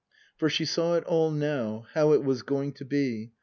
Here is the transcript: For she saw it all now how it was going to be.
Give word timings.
For 0.35 0.49
she 0.49 0.65
saw 0.65 0.95
it 0.95 1.03
all 1.03 1.29
now 1.29 1.85
how 1.93 2.13
it 2.13 2.23
was 2.23 2.41
going 2.41 2.71
to 2.71 2.85
be. 2.85 3.29